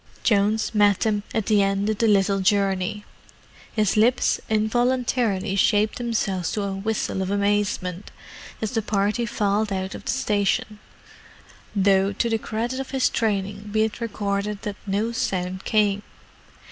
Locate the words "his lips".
3.73-4.39